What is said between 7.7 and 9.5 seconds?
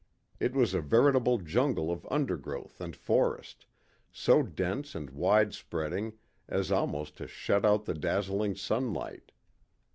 the dazzling sunlight.